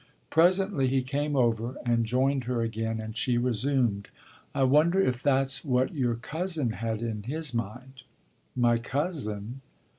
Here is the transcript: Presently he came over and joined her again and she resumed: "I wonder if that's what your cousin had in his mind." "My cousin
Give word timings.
Presently 0.31 0.87
he 0.87 1.03
came 1.03 1.35
over 1.35 1.75
and 1.85 2.07
joined 2.07 2.45
her 2.45 2.63
again 2.63 2.99
and 2.99 3.15
she 3.15 3.37
resumed: 3.37 4.07
"I 4.55 4.63
wonder 4.63 4.99
if 4.99 5.21
that's 5.21 5.63
what 5.63 5.93
your 5.93 6.15
cousin 6.15 6.71
had 6.71 7.03
in 7.03 7.21
his 7.21 7.53
mind." 7.53 8.01
"My 8.55 8.79
cousin 8.79 9.61